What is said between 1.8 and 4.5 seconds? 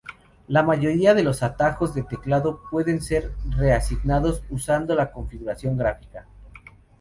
de teclado pueden ser reasignados